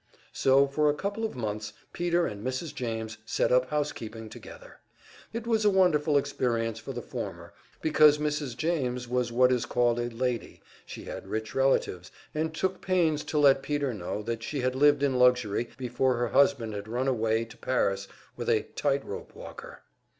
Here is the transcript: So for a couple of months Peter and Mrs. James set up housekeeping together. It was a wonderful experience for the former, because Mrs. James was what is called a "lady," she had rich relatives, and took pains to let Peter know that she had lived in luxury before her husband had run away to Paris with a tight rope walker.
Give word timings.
So 0.33 0.65
for 0.65 0.89
a 0.89 0.95
couple 0.95 1.23
of 1.25 1.35
months 1.35 1.73
Peter 1.93 2.25
and 2.25 2.43
Mrs. 2.43 2.73
James 2.73 3.19
set 3.23 3.51
up 3.51 3.69
housekeeping 3.69 4.29
together. 4.29 4.79
It 5.31 5.45
was 5.45 5.63
a 5.63 5.69
wonderful 5.69 6.17
experience 6.17 6.79
for 6.79 6.91
the 6.91 7.03
former, 7.03 7.53
because 7.83 8.17
Mrs. 8.17 8.57
James 8.57 9.07
was 9.07 9.31
what 9.31 9.51
is 9.51 9.67
called 9.67 9.99
a 9.99 10.09
"lady," 10.09 10.63
she 10.87 11.03
had 11.03 11.27
rich 11.27 11.53
relatives, 11.53 12.11
and 12.33 12.51
took 12.51 12.81
pains 12.81 13.23
to 13.25 13.37
let 13.37 13.61
Peter 13.61 13.93
know 13.93 14.23
that 14.23 14.41
she 14.41 14.61
had 14.61 14.73
lived 14.73 15.03
in 15.03 15.19
luxury 15.19 15.69
before 15.77 16.15
her 16.15 16.29
husband 16.29 16.73
had 16.73 16.87
run 16.87 17.07
away 17.07 17.45
to 17.45 17.55
Paris 17.55 18.07
with 18.35 18.49
a 18.49 18.63
tight 18.73 19.05
rope 19.05 19.35
walker. 19.35 19.83